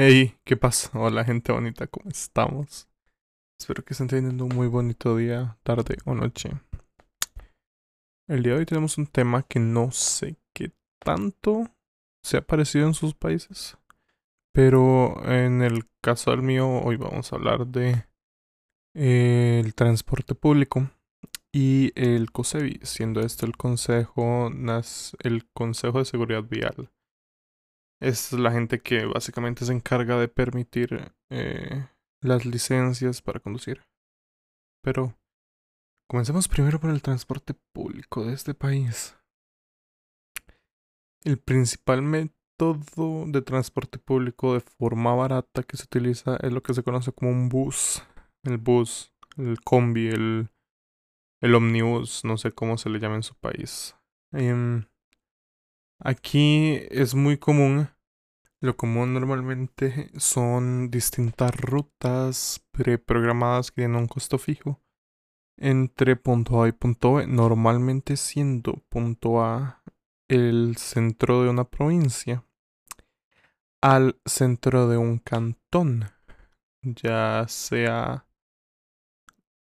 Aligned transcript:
Hey, 0.00 0.36
¿qué 0.44 0.56
pasa? 0.56 0.96
Hola 0.96 1.24
gente 1.24 1.50
bonita, 1.50 1.88
¿cómo 1.88 2.08
estamos? 2.08 2.86
Espero 3.58 3.84
que 3.84 3.94
estén 3.94 4.06
teniendo 4.06 4.44
un 4.44 4.54
muy 4.54 4.68
bonito 4.68 5.16
día, 5.16 5.58
tarde 5.64 5.96
o 6.04 6.14
noche. 6.14 6.50
El 8.28 8.44
día 8.44 8.52
de 8.52 8.60
hoy 8.60 8.64
tenemos 8.64 8.96
un 8.96 9.08
tema 9.08 9.42
que 9.42 9.58
no 9.58 9.90
sé 9.90 10.36
qué 10.54 10.70
tanto 11.00 11.64
se 12.22 12.36
ha 12.36 12.42
parecido 12.42 12.86
en 12.86 12.94
sus 12.94 13.14
países, 13.14 13.76
pero 14.52 15.20
en 15.28 15.62
el 15.62 15.90
caso 16.00 16.30
del 16.30 16.42
mío 16.42 16.68
hoy 16.68 16.94
vamos 16.94 17.32
a 17.32 17.36
hablar 17.36 17.66
de 17.66 18.04
eh, 18.94 19.60
el 19.64 19.74
transporte 19.74 20.36
público 20.36 20.88
y 21.50 21.90
el 21.96 22.30
COSEBI, 22.30 22.78
siendo 22.84 23.20
esto 23.20 23.46
el 23.46 23.56
Consejo, 23.56 24.48
el 25.24 25.48
Consejo 25.52 25.98
de 25.98 26.04
Seguridad 26.04 26.44
Vial. 26.44 26.88
Es 28.00 28.32
la 28.32 28.52
gente 28.52 28.80
que 28.80 29.06
básicamente 29.06 29.64
se 29.64 29.72
encarga 29.72 30.18
de 30.18 30.28
permitir 30.28 31.12
eh, 31.30 31.88
las 32.22 32.46
licencias 32.46 33.22
para 33.22 33.40
conducir. 33.40 33.84
Pero 34.82 35.14
comencemos 36.08 36.48
primero 36.48 36.78
por 36.78 36.90
el 36.90 37.02
transporte 37.02 37.54
público 37.74 38.24
de 38.24 38.34
este 38.34 38.54
país. 38.54 39.16
El 41.24 41.38
principal 41.38 42.02
método 42.02 43.26
de 43.26 43.42
transporte 43.42 43.98
público 43.98 44.54
de 44.54 44.60
forma 44.60 45.14
barata 45.14 45.62
que 45.62 45.76
se 45.76 45.84
utiliza 45.84 46.36
es 46.36 46.52
lo 46.52 46.62
que 46.62 46.74
se 46.74 46.82
conoce 46.82 47.12
como 47.12 47.30
un 47.30 47.48
bus. 47.48 48.02
El 48.44 48.58
bus, 48.58 49.12
el 49.36 49.60
combi, 49.60 50.08
el, 50.08 50.48
el 51.40 51.54
omnibus, 51.54 52.24
no 52.24 52.36
sé 52.36 52.52
cómo 52.52 52.78
se 52.78 52.90
le 52.90 53.00
llama 53.00 53.16
en 53.16 53.22
su 53.24 53.34
país. 53.34 53.96
Em, 54.32 54.86
aquí 55.98 56.80
es 56.90 57.14
muy 57.14 57.38
común. 57.38 57.88
Lo 58.60 58.76
común 58.76 59.14
normalmente 59.14 60.10
son 60.16 60.90
distintas 60.90 61.54
rutas 61.54 62.66
preprogramadas 62.72 63.70
que 63.70 63.82
tienen 63.82 63.96
un 63.96 64.08
costo 64.08 64.36
fijo 64.38 64.80
entre 65.56 66.16
punto 66.16 66.62
A 66.62 66.68
y 66.68 66.72
punto 66.72 67.14
B, 67.14 67.26
normalmente 67.26 68.16
siendo 68.16 68.74
punto 68.88 69.42
A 69.42 69.82
el 70.28 70.76
centro 70.76 71.42
de 71.42 71.50
una 71.50 71.64
provincia 71.64 72.44
al 73.80 74.20
centro 74.24 74.88
de 74.88 74.96
un 74.96 75.18
cantón, 75.18 76.10
ya 76.82 77.46
sea 77.48 78.26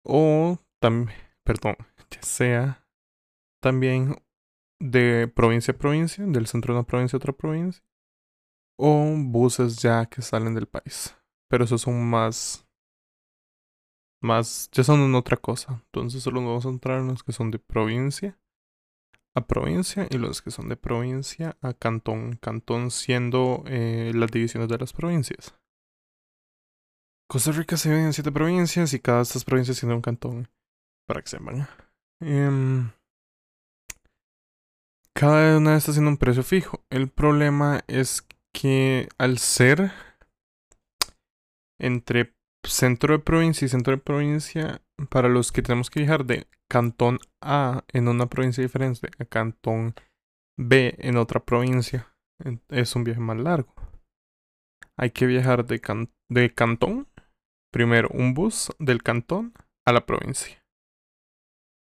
o 0.03 0.57
también, 0.79 1.17
perdón, 1.43 1.75
ya 2.09 2.21
sea 2.21 2.87
también 3.59 4.15
de 4.81 5.27
provincia 5.27 5.73
a 5.73 5.77
provincia, 5.77 6.25
del 6.25 6.47
centro 6.47 6.73
de 6.73 6.79
una 6.79 6.87
provincia 6.87 7.15
a 7.15 7.19
otra 7.19 7.33
provincia, 7.33 7.83
o 8.77 9.15
buses 9.17 9.77
ya 9.77 10.05
que 10.07 10.21
salen 10.21 10.55
del 10.55 10.67
país. 10.67 11.15
Pero 11.49 11.65
esos 11.65 11.81
son 11.81 12.09
más, 12.09 12.67
más, 14.21 14.69
ya 14.71 14.83
son 14.83 15.01
en 15.01 15.13
otra 15.15 15.37
cosa. 15.37 15.81
Entonces 15.85 16.23
solo 16.23 16.41
nos 16.41 16.49
vamos 16.49 16.65
a 16.65 16.69
centrar 16.69 16.99
en 17.01 17.07
los 17.09 17.23
que 17.23 17.31
son 17.31 17.51
de 17.51 17.59
provincia 17.59 18.37
a 19.33 19.47
provincia 19.47 20.07
y 20.09 20.17
los 20.17 20.41
que 20.41 20.51
son 20.51 20.67
de 20.67 20.75
provincia 20.75 21.57
a 21.61 21.73
cantón. 21.73 22.37
Cantón 22.37 22.91
siendo 22.91 23.63
eh, 23.67 24.11
las 24.13 24.31
divisiones 24.31 24.67
de 24.69 24.77
las 24.77 24.93
provincias. 24.93 25.55
Costa 27.29 27.51
Rica 27.51 27.77
se 27.77 27.89
divide 27.89 28.07
en 28.07 28.13
siete 28.13 28.31
provincias 28.31 28.93
y 28.93 28.99
cada 28.99 29.19
de 29.19 29.23
estas 29.23 29.45
provincias 29.45 29.79
tiene 29.79 29.95
un 29.95 30.01
cantón. 30.01 30.49
Para 31.07 31.21
que 31.21 31.29
sepan. 31.29 31.67
Em, 32.19 32.91
cada 35.21 35.55
una 35.55 35.73
de 35.73 35.77
estas 35.77 35.93
tiene 35.93 36.09
un 36.09 36.17
precio 36.17 36.41
fijo. 36.41 36.83
El 36.89 37.07
problema 37.07 37.83
es 37.85 38.27
que 38.51 39.07
al 39.19 39.37
ser 39.37 39.91
entre 41.79 42.33
centro 42.65 43.15
de 43.15 43.23
provincia 43.23 43.63
y 43.63 43.69
centro 43.69 43.95
de 43.95 44.01
provincia, 44.01 44.81
para 45.11 45.29
los 45.29 45.51
que 45.51 45.61
tenemos 45.61 45.91
que 45.91 45.99
viajar 45.99 46.25
de 46.25 46.47
cantón 46.67 47.19
A 47.39 47.83
en 47.89 48.07
una 48.07 48.25
provincia 48.25 48.63
diferente 48.63 49.11
a 49.19 49.25
cantón 49.25 49.93
B 50.57 50.95
en 50.97 51.17
otra 51.17 51.39
provincia, 51.39 52.15
es 52.69 52.95
un 52.95 53.03
viaje 53.03 53.19
más 53.19 53.37
largo. 53.37 53.75
Hay 54.97 55.11
que 55.11 55.27
viajar 55.27 55.67
de 55.67 56.53
cantón, 56.55 57.07
primero 57.71 58.09
un 58.11 58.33
bus 58.33 58.71
del 58.79 59.03
cantón 59.03 59.53
a 59.85 59.93
la 59.93 60.03
provincia. 60.03 60.60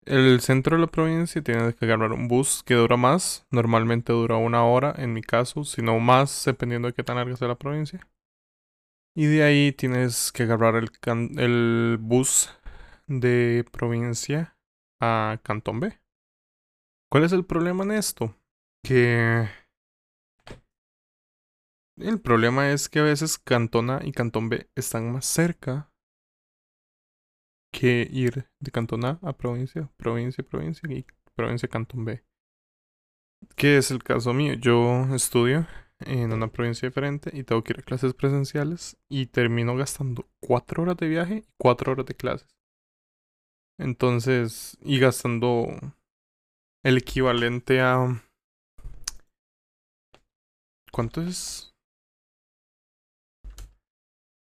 El 0.09 0.41
centro 0.41 0.75
de 0.75 0.81
la 0.81 0.87
provincia 0.87 1.39
tiene 1.43 1.71
que 1.75 1.85
agarrar 1.85 2.13
un 2.13 2.27
bus 2.27 2.63
que 2.63 2.73
dura 2.73 2.97
más, 2.97 3.45
normalmente 3.51 4.11
dura 4.11 4.37
una 4.37 4.65
hora 4.65 4.91
en 4.97 5.13
mi 5.13 5.21
caso, 5.21 5.63
si 5.63 5.83
no 5.83 5.99
más, 5.99 6.45
dependiendo 6.45 6.87
de 6.87 6.95
qué 6.95 7.03
tan 7.03 7.17
larga 7.17 7.35
sea 7.35 7.47
la 7.47 7.59
provincia. 7.59 7.99
Y 9.15 9.27
de 9.27 9.43
ahí 9.43 9.71
tienes 9.71 10.31
que 10.31 10.43
agarrar 10.43 10.77
el, 10.77 10.89
el 11.37 11.99
bus 12.01 12.49
de 13.05 13.63
provincia 13.71 14.57
a 14.99 15.39
Cantón 15.43 15.79
B. 15.79 15.99
¿Cuál 17.11 17.25
es 17.25 17.31
el 17.31 17.45
problema 17.45 17.83
en 17.83 17.91
esto? 17.91 18.35
Que 18.83 19.47
el 21.97 22.19
problema 22.19 22.71
es 22.71 22.89
que 22.89 22.97
a 22.97 23.03
veces 23.03 23.37
Cantón 23.37 23.91
A 23.91 23.99
y 24.03 24.11
Cantón 24.11 24.49
B 24.49 24.71
están 24.73 25.11
más 25.11 25.25
cerca 25.25 25.88
que 27.79 28.05
ir 28.11 28.45
de 28.59 28.71
Cantón 28.71 29.05
A 29.05 29.19
a 29.21 29.31
provincia, 29.31 29.89
provincia, 29.95 30.43
provincia 30.43 30.91
y 30.91 31.05
provincia 31.33 31.69
Cantón 31.69 32.03
B. 32.03 32.21
Que 33.55 33.77
es 33.77 33.89
el 33.89 34.03
caso 34.03 34.33
mío. 34.33 34.55
Yo 34.55 35.05
estudio 35.15 35.65
en 36.01 36.33
una 36.33 36.49
provincia 36.49 36.89
diferente 36.89 37.31
y 37.33 37.45
tengo 37.45 37.63
que 37.63 37.71
ir 37.71 37.79
a 37.79 37.83
clases 37.83 38.13
presenciales 38.13 38.97
y 39.07 39.27
termino 39.27 39.77
gastando 39.77 40.27
cuatro 40.41 40.83
horas 40.83 40.97
de 40.97 41.07
viaje 41.07 41.35
y 41.35 41.45
cuatro 41.57 41.93
horas 41.93 42.05
de 42.05 42.15
clases. 42.15 42.53
Entonces, 43.77 44.77
y 44.81 44.99
gastando 44.99 45.69
el 46.83 46.97
equivalente 46.97 47.79
a... 47.79 48.25
¿Cuánto 50.91 51.21
es? 51.21 51.73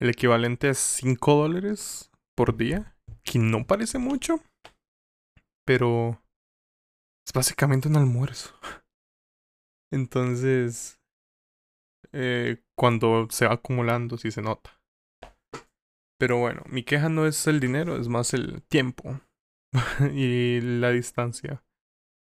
El 0.00 0.10
equivalente 0.10 0.70
a 0.70 0.74
5 0.74 1.34
dólares 1.36 2.10
por 2.34 2.56
día, 2.56 2.91
que 3.24 3.38
no 3.38 3.66
parece 3.66 3.98
mucho, 3.98 4.40
pero 5.64 6.22
es 7.26 7.32
básicamente 7.32 7.88
un 7.88 7.96
almuerzo. 7.96 8.54
Entonces, 9.92 11.00
eh, 12.12 12.62
cuando 12.76 13.28
se 13.30 13.46
va 13.46 13.54
acumulando, 13.54 14.18
sí 14.18 14.30
se 14.30 14.42
nota. 14.42 14.78
Pero 16.18 16.38
bueno, 16.38 16.62
mi 16.66 16.84
queja 16.84 17.08
no 17.08 17.26
es 17.26 17.46
el 17.46 17.58
dinero, 17.58 17.96
es 17.96 18.08
más 18.08 18.32
el 18.32 18.62
tiempo 18.62 19.20
y 20.14 20.60
la 20.60 20.90
distancia. 20.90 21.64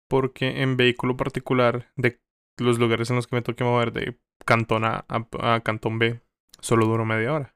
Porque 0.09 0.63
en 0.63 0.77
vehículo 0.77 1.17
particular, 1.17 1.93
de 1.97 2.19
los 2.59 2.79
lugares 2.79 3.11
en 3.11 3.17
los 3.17 3.27
que 3.27 3.37
me 3.37 3.43
toque 3.43 3.65
mover 3.65 3.93
de 3.93 4.19
Cantón 4.45 4.85
A 4.85 5.05
a, 5.09 5.55
a 5.55 5.61
Cantón 5.61 5.99
B, 5.99 6.21
solo 6.61 6.87
duro 6.87 7.05
media 7.05 7.33
hora. 7.33 7.54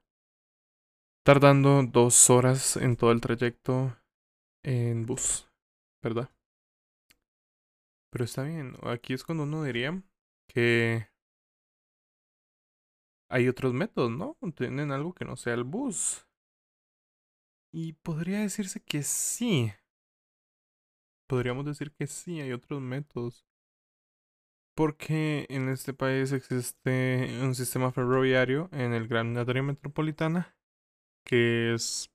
Tardando 1.29 1.83
dos 1.83 2.31
horas 2.31 2.75
en 2.75 2.95
todo 2.95 3.11
el 3.11 3.21
trayecto 3.21 3.95
en 4.63 5.05
bus, 5.05 5.47
¿verdad? 6.01 6.27
Pero 8.09 8.25
está 8.25 8.41
bien, 8.41 8.75
aquí 8.81 9.13
es 9.13 9.23
cuando 9.23 9.43
uno 9.43 9.63
diría 9.63 10.01
que 10.47 11.07
hay 13.29 13.47
otros 13.47 13.75
métodos, 13.75 14.09
¿no? 14.09 14.37
Tienen 14.55 14.91
algo 14.91 15.13
que 15.13 15.23
no 15.23 15.35
sea 15.35 15.53
el 15.53 15.65
bus. 15.65 16.25
Y 17.71 17.93
podría 17.93 18.39
decirse 18.39 18.81
que 18.81 19.03
sí. 19.03 19.71
Podríamos 21.27 21.63
decir 21.63 21.91
que 21.91 22.07
sí, 22.07 22.41
hay 22.41 22.53
otros 22.53 22.81
métodos. 22.81 23.45
Porque 24.75 25.45
en 25.49 25.69
este 25.69 25.93
país 25.93 26.31
existe 26.31 27.37
un 27.43 27.53
sistema 27.53 27.91
ferroviario 27.91 28.67
en 28.71 28.93
el 28.93 29.07
Gran 29.07 29.37
Área 29.37 29.61
Metropolitana 29.61 30.55
que 31.25 31.73
es 31.73 32.11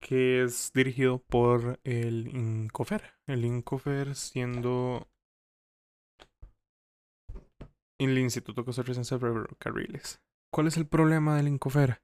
que 0.00 0.44
es 0.44 0.72
dirigido 0.72 1.18
por 1.18 1.80
el 1.82 2.28
Incofer. 2.28 3.14
El 3.26 3.44
Incofer 3.44 4.14
siendo 4.14 5.08
el 7.98 8.18
Instituto 8.18 8.64
Costarricense 8.64 9.14
de 9.14 9.20
Ferrocarriles. 9.20 10.20
¿Cuál 10.52 10.68
es 10.68 10.76
el 10.76 10.86
problema 10.86 11.36
del 11.36 11.48
Incofer? 11.48 12.02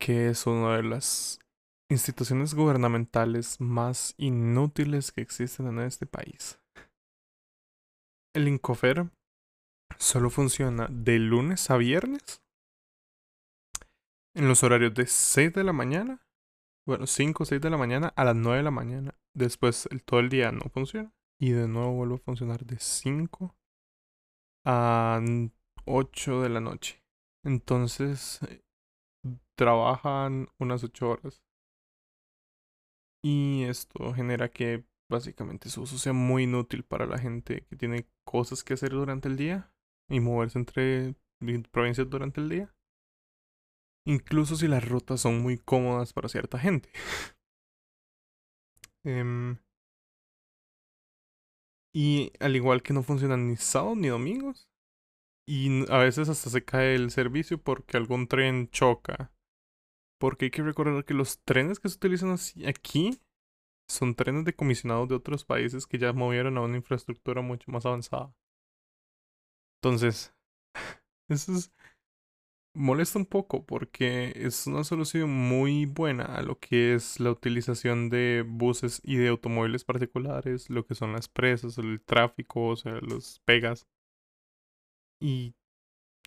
Que 0.00 0.30
es 0.30 0.46
una 0.46 0.76
de 0.76 0.82
las 0.82 1.40
instituciones 1.90 2.54
gubernamentales 2.54 3.60
más 3.60 4.14
inútiles 4.16 5.12
que 5.12 5.20
existen 5.20 5.66
en 5.66 5.80
este 5.80 6.06
país. 6.06 6.58
El 8.34 8.48
Incofer 8.48 9.10
solo 9.98 10.30
funciona 10.30 10.88
de 10.90 11.18
lunes 11.18 11.70
a 11.70 11.76
viernes 11.76 12.43
en 14.34 14.48
los 14.48 14.62
horarios 14.62 14.94
de 14.94 15.06
6 15.06 15.52
de 15.52 15.64
la 15.64 15.72
mañana, 15.72 16.26
bueno, 16.86 17.06
5 17.06 17.42
o 17.42 17.46
6 17.46 17.60
de 17.60 17.70
la 17.70 17.78
mañana 17.78 18.08
a 18.16 18.24
las 18.24 18.36
9 18.36 18.58
de 18.58 18.62
la 18.64 18.70
mañana. 18.70 19.18
Después 19.34 19.88
todo 20.04 20.20
el 20.20 20.28
día 20.28 20.52
no 20.52 20.68
funciona 20.70 21.12
y 21.40 21.50
de 21.50 21.66
nuevo 21.68 21.94
vuelve 21.94 22.16
a 22.16 22.18
funcionar 22.18 22.64
de 22.64 22.78
5 22.78 23.56
a 24.66 25.20
8 25.86 26.42
de 26.42 26.48
la 26.48 26.60
noche. 26.60 27.02
Entonces, 27.44 28.40
trabajan 29.56 30.48
unas 30.58 30.84
ocho 30.84 31.10
horas. 31.10 31.42
Y 33.22 33.64
esto 33.64 34.12
genera 34.12 34.50
que 34.50 34.84
básicamente 35.10 35.68
su 35.68 35.82
uso 35.82 35.98
sea 35.98 36.12
muy 36.12 36.44
inútil 36.44 36.84
para 36.84 37.06
la 37.06 37.18
gente 37.18 37.64
que 37.66 37.76
tiene 37.76 38.06
cosas 38.24 38.64
que 38.64 38.74
hacer 38.74 38.90
durante 38.90 39.28
el 39.28 39.36
día 39.36 39.72
y 40.08 40.20
moverse 40.20 40.58
entre 40.58 41.14
provincias 41.70 42.08
durante 42.08 42.40
el 42.40 42.48
día. 42.48 42.73
Incluso 44.06 44.56
si 44.56 44.68
las 44.68 44.86
rutas 44.86 45.20
son 45.20 45.40
muy 45.40 45.58
cómodas 45.58 46.12
para 46.12 46.28
cierta 46.28 46.58
gente. 46.58 46.90
Em, 49.06 49.58
y 51.94 52.32
al 52.40 52.56
igual 52.56 52.82
que 52.82 52.92
no 52.92 53.02
funcionan 53.02 53.48
ni 53.48 53.56
sábados 53.56 53.98
ni 53.98 54.08
domingos. 54.08 54.68
Y 55.46 55.90
a 55.92 55.98
veces 55.98 56.28
hasta 56.28 56.50
se 56.50 56.64
cae 56.64 56.94
el 56.94 57.10
servicio 57.10 57.58
porque 57.58 57.96
algún 57.96 58.28
tren 58.28 58.68
choca. 58.70 59.32
Porque 60.18 60.46
hay 60.46 60.50
que 60.50 60.62
recordar 60.62 61.04
que 61.04 61.14
los 61.14 61.40
trenes 61.44 61.80
que 61.80 61.88
se 61.88 61.96
utilizan 61.96 62.36
aquí 62.66 63.20
son 63.88 64.14
trenes 64.14 64.44
decomisionados 64.44 65.08
de 65.08 65.16
otros 65.16 65.44
países 65.44 65.86
que 65.86 65.98
ya 65.98 66.12
movieron 66.12 66.56
a 66.58 66.62
una 66.62 66.76
infraestructura 66.76 67.42
mucho 67.42 67.70
más 67.70 67.86
avanzada. 67.86 68.34
Entonces, 69.82 70.34
eso 71.28 71.52
es, 71.52 71.72
molesta 72.74 73.18
un 73.18 73.26
poco 73.26 73.64
porque 73.64 74.32
es 74.36 74.66
una 74.66 74.84
solución 74.84 75.30
muy 75.30 75.86
buena 75.86 76.24
a 76.24 76.42
lo 76.42 76.58
que 76.58 76.94
es 76.94 77.20
la 77.20 77.30
utilización 77.30 78.10
de 78.10 78.44
buses 78.46 79.00
y 79.04 79.16
de 79.16 79.28
automóviles 79.28 79.84
particulares, 79.84 80.70
lo 80.70 80.86
que 80.86 80.94
son 80.94 81.12
las 81.12 81.28
presas, 81.28 81.78
el 81.78 82.00
tráfico, 82.02 82.68
o 82.68 82.76
sea, 82.76 82.94
los 83.00 83.40
pegas. 83.44 83.86
Y 85.20 85.54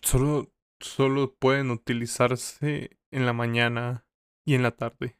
solo, 0.02 0.52
solo 0.80 1.34
pueden 1.34 1.70
utilizarse 1.70 2.98
en 3.10 3.26
la 3.26 3.32
mañana 3.32 4.06
y 4.44 4.54
en 4.54 4.62
la 4.62 4.72
tarde. 4.72 5.18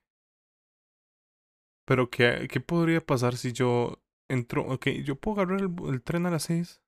Pero 1.86 2.10
¿qué, 2.10 2.48
qué 2.50 2.60
podría 2.60 3.00
pasar 3.00 3.36
si 3.36 3.52
yo 3.52 4.02
entro? 4.28 4.62
Ok, 4.66 4.88
yo 5.04 5.16
puedo 5.16 5.40
agarrar 5.40 5.70
el, 5.88 6.02
tren 6.02 6.26
a 6.26 6.30
las 6.30 6.44
6, 6.44 6.82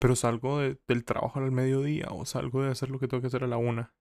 pero 0.00 0.16
salgo 0.16 0.58
del 0.60 1.04
trabajo 1.04 1.38
al 1.38 1.52
mediodía 1.52 2.08
o 2.10 2.24
salgo 2.24 2.62
de 2.62 2.70
hacer 2.70 2.90
lo 2.90 2.98
que 2.98 3.06
tengo 3.06 3.20
que 3.20 3.26
hacer 3.26 3.44
a 3.44 3.46
la 3.46 3.58
una. 3.58 3.94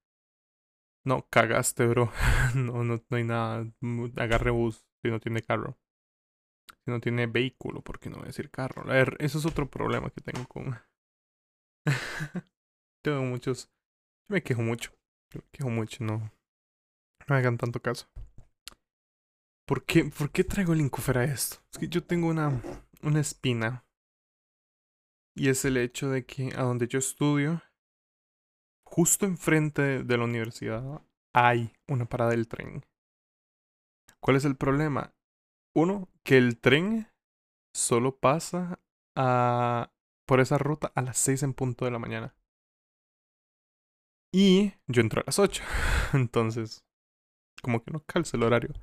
No, 1.06 1.28
cagaste, 1.30 1.86
bro. 1.88 2.12
no, 2.56 2.84
no, 2.84 3.04
no 3.10 3.18
hay 3.18 3.24
nada. 3.24 3.68
Agarre 4.16 4.52
bus 4.52 4.86
si 5.04 5.12
no 5.12 5.20
tiene 5.20 5.42
carro. 5.42 5.78
Si 6.86 6.92
no 6.92 7.00
tiene 7.02 7.28
vehículo, 7.28 7.82
porque 7.82 8.10
no 8.10 8.16
voy 8.16 8.24
a 8.24 8.28
decir 8.28 8.50
carro. 8.50 8.84
A 8.84 8.94
ver, 8.94 9.18
eso 9.20 9.40
es 9.40 9.46
otro 9.46 9.70
problema 9.70 10.10
que 10.10 10.22
tengo 10.22 10.48
con. 10.48 10.80
tengo 13.04 13.22
muchos. 13.24 13.70
Yo 14.30 14.36
me 14.36 14.44
quejo 14.44 14.62
mucho. 14.62 14.92
Yo 15.34 15.42
me 15.42 15.50
quejo 15.52 15.70
mucho, 15.70 16.04
no. 16.04 16.18
No 16.18 17.26
me 17.28 17.36
hagan 17.36 17.58
tanto 17.58 17.82
caso. 17.82 18.08
¿Por 19.68 19.86
qué, 19.86 20.06
¿Por 20.06 20.32
qué 20.32 20.44
traigo 20.44 20.74
el 20.74 20.82
Incufer 20.82 21.18
a 21.18 21.26
esto? 21.26 21.58
Es 21.72 21.78
que 21.78 21.88
yo 21.90 22.04
tengo 22.04 22.28
una, 22.28 22.62
una 23.04 23.20
espina. 23.20 23.86
Y 25.40 25.48
es 25.48 25.64
el 25.64 25.78
hecho 25.78 26.10
de 26.10 26.26
que 26.26 26.52
a 26.58 26.64
donde 26.64 26.90
yo 26.90 27.00
estudio, 27.00 27.64
justo 28.84 29.26
enfrente 29.26 30.04
de 30.04 30.18
la 30.18 30.26
universidad, 30.26 31.02
hay 31.34 31.72
una 31.88 32.04
parada 32.10 32.32
del 32.32 32.50
tren. 32.50 32.86
¿Cuál 34.20 34.36
es 34.36 34.44
el 34.44 34.58
problema? 34.58 35.16
Uno, 35.74 36.10
que 36.26 36.38
el 36.38 36.60
tren 36.60 37.08
solo 37.74 38.20
pasa 38.20 38.82
por 40.28 40.42
esa 40.42 40.58
ruta 40.58 40.92
a 40.94 41.02
las 41.02 41.18
6 41.20 41.44
en 41.44 41.54
punto 41.54 41.86
de 41.86 41.92
la 41.92 42.00
mañana. 42.00 42.36
Y 44.34 44.74
yo 44.88 45.02
entro 45.02 45.22
a 45.22 45.24
las 45.26 45.40
8. 45.40 45.64
Entonces, 46.16 46.84
como 47.64 47.82
que 47.82 47.92
no 47.92 48.04
calza 48.04 48.36
el 48.36 48.44
horario. 48.44 48.74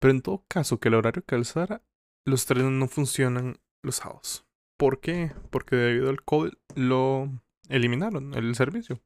Pero 0.00 0.12
en 0.12 0.22
todo 0.22 0.46
caso, 0.48 0.80
que 0.80 0.88
el 0.88 0.94
horario 0.94 1.22
calzara, 1.26 1.84
los 2.24 2.46
trenes 2.46 2.72
no 2.72 2.88
funcionan 2.88 3.60
los 3.82 3.96
sábados. 3.96 4.46
¿Por 4.76 5.00
qué? 5.00 5.32
Porque 5.50 5.76
debido 5.76 6.10
al 6.10 6.22
COVID 6.22 6.52
lo 6.74 7.30
eliminaron, 7.68 8.34
el 8.34 8.54
servicio. 8.54 9.00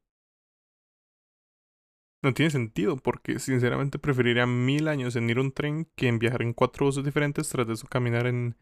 No 2.22 2.34
tiene 2.34 2.50
sentido, 2.50 2.96
porque 2.96 3.38
sinceramente 3.38 3.98
preferiría 3.98 4.46
mil 4.46 4.88
años 4.88 5.14
en 5.14 5.30
ir 5.30 5.38
un 5.38 5.52
tren 5.52 5.84
que 5.94 6.08
en 6.08 6.18
viajar 6.18 6.42
en 6.42 6.52
cuatro 6.52 6.86
buses 6.86 7.04
diferentes 7.04 7.48
tras 7.48 7.66
de 7.66 7.74
eso 7.74 7.86
caminar 7.86 8.26
en, 8.26 8.56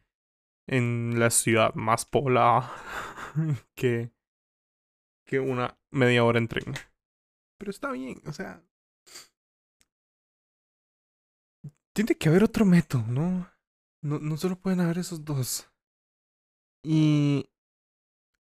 en 0.67 1.19
la 1.19 1.31
ciudad 1.31 1.75
más 1.75 2.05
poblada 2.05 2.71
que, 3.75 4.13
que 5.25 5.41
una 5.41 5.79
media 5.91 6.25
hora 6.25 6.39
en 6.39 6.49
tren. 6.49 6.75
Pero 7.59 7.71
está 7.71 7.93
bien, 7.93 8.21
o 8.27 8.33
sea, 8.33 8.63
tiene 11.95 12.15
que 12.15 12.29
haber 12.29 12.45
otro 12.45 12.67
método, 12.67 13.07
¿no? 13.07 13.51
No, 14.03 14.19
no 14.19 14.37
solo 14.37 14.61
pueden 14.61 14.81
haber 14.81 14.99
esos 14.99 15.25
dos. 15.25 15.71
Y 16.89 17.51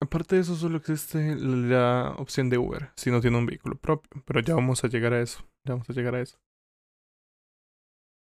aparte 0.00 0.36
de 0.36 0.42
eso, 0.42 0.54
solo 0.54 0.76
existe 0.76 1.34
la 1.34 2.14
opción 2.16 2.48
de 2.48 2.58
Uber, 2.58 2.92
si 2.94 3.10
no 3.10 3.20
tiene 3.20 3.38
un 3.38 3.46
vehículo 3.46 3.76
propio. 3.76 4.22
Pero 4.24 4.38
ya 4.38 4.54
vamos 4.54 4.84
a 4.84 4.88
llegar 4.88 5.12
a 5.12 5.20
eso. 5.20 5.40
Ya 5.64 5.74
vamos 5.74 5.90
a 5.90 5.92
llegar 5.92 6.14
a 6.14 6.20
eso. 6.20 6.38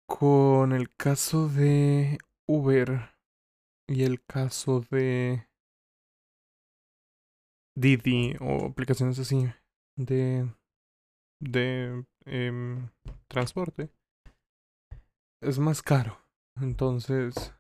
Con 0.10 0.72
el 0.72 0.96
caso 0.96 1.48
de 1.48 2.18
Uber 2.48 3.12
y 3.88 4.04
el 4.04 4.24
caso 4.26 4.84
de 4.90 5.48
Didi 7.78 8.36
o 8.40 8.66
aplicaciones 8.66 9.20
así 9.20 9.46
de, 9.96 10.52
de 11.40 12.04
em, 12.26 12.90
transporte 13.28 13.92
es 15.44 15.60
más 15.60 15.84
caro. 15.84 16.18
Entonces, 16.60 17.54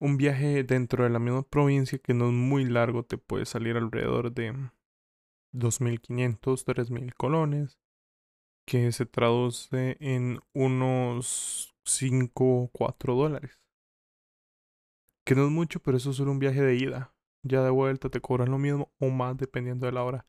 un 0.00 0.16
viaje 0.16 0.64
dentro 0.64 1.04
de 1.04 1.10
la 1.10 1.18
misma 1.18 1.42
provincia 1.42 1.98
que 1.98 2.14
no 2.14 2.26
es 2.26 2.32
muy 2.32 2.64
largo 2.64 3.04
te 3.04 3.18
puede 3.18 3.46
salir 3.46 3.76
alrededor 3.76 4.32
de 4.32 4.52
2.500, 5.52 6.64
3.000 6.64 7.14
colones, 7.14 7.78
que 8.66 8.90
se 8.92 9.06
traduce 9.06 9.96
en 10.00 10.40
unos 10.52 11.74
5, 11.84 12.70
4 12.72 13.14
dólares. 13.14 13.60
Que 15.26 15.34
no 15.34 15.46
es 15.46 15.50
mucho, 15.50 15.80
pero 15.80 15.96
eso 15.96 16.10
es 16.10 16.16
solo 16.16 16.32
un 16.32 16.38
viaje 16.38 16.60
de 16.60 16.76
ida. 16.76 17.14
Ya 17.46 17.62
de 17.62 17.70
vuelta 17.70 18.08
te 18.08 18.20
cobran 18.20 18.50
lo 18.50 18.58
mismo 18.58 18.92
o 18.98 19.10
más 19.10 19.36
dependiendo 19.36 19.86
de 19.86 19.92
la 19.92 20.02
hora. 20.02 20.26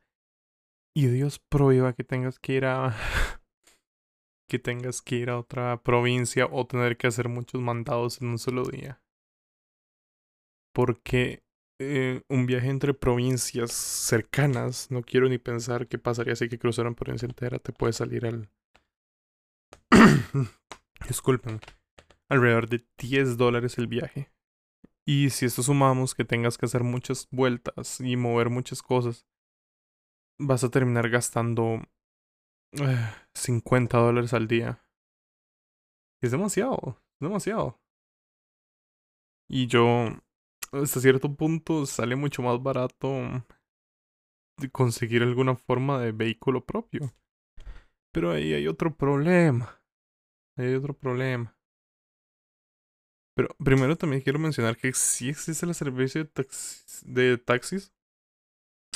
Y 0.94 1.08
Dios 1.08 1.38
prohíba 1.38 1.92
que 1.92 2.04
tengas 2.04 2.38
que 2.38 2.54
ir 2.54 2.64
a 2.64 2.94
que 4.48 4.58
tengas 4.58 5.02
que 5.02 5.16
ir 5.16 5.30
a 5.30 5.38
otra 5.38 5.82
provincia 5.82 6.46
o 6.50 6.66
tener 6.66 6.96
que 6.96 7.08
hacer 7.08 7.28
muchos 7.28 7.60
mandados 7.60 8.20
en 8.22 8.28
un 8.28 8.38
solo 8.38 8.64
día. 8.64 9.02
Porque 10.76 11.42
eh, 11.80 12.20
un 12.28 12.44
viaje 12.44 12.68
entre 12.68 12.92
provincias 12.92 13.72
cercanas, 13.72 14.90
no 14.90 15.00
quiero 15.00 15.26
ni 15.26 15.38
pensar 15.38 15.88
qué 15.88 15.96
pasaría 15.96 16.36
si 16.36 16.50
que 16.50 16.58
cruzar 16.58 16.86
una 16.86 16.94
provincia 16.94 17.24
entera, 17.24 17.58
te 17.58 17.72
puede 17.72 17.94
salir 17.94 18.26
al... 18.26 18.50
Disculpen. 21.08 21.60
Alrededor 22.28 22.68
de 22.68 22.86
10 22.98 23.38
dólares 23.38 23.78
el 23.78 23.86
viaje. 23.86 24.30
Y 25.06 25.30
si 25.30 25.46
esto 25.46 25.62
sumamos 25.62 26.14
que 26.14 26.26
tengas 26.26 26.58
que 26.58 26.66
hacer 26.66 26.82
muchas 26.82 27.26
vueltas 27.30 27.98
y 28.02 28.16
mover 28.16 28.50
muchas 28.50 28.82
cosas, 28.82 29.26
vas 30.38 30.62
a 30.62 30.70
terminar 30.70 31.08
gastando 31.08 31.80
50 33.34 33.96
dólares 33.96 34.34
al 34.34 34.46
día. 34.46 34.84
Es 36.20 36.32
demasiado, 36.32 37.02
demasiado. 37.18 37.80
Y 39.48 39.68
yo, 39.68 40.10
hasta 40.72 41.00
cierto 41.00 41.34
punto, 41.34 41.86
sale 41.86 42.16
mucho 42.16 42.42
más 42.42 42.62
barato 42.62 43.10
conseguir 44.72 45.22
alguna 45.22 45.54
forma 45.54 46.00
de 46.00 46.12
vehículo 46.12 46.64
propio. 46.64 47.12
Pero 48.12 48.30
ahí 48.30 48.54
hay 48.54 48.66
otro 48.66 48.94
problema. 48.96 49.82
Ahí 50.56 50.68
hay 50.68 50.74
otro 50.74 50.94
problema. 50.94 51.56
Pero 53.34 53.54
primero 53.62 53.96
también 53.96 54.22
quiero 54.22 54.38
mencionar 54.38 54.76
que 54.76 54.92
sí 54.94 55.28
existe 55.28 55.66
el 55.66 55.74
servicio 55.74 56.24
de 56.24 56.30
taxis, 56.30 57.02
de 57.04 57.36
taxis 57.36 57.92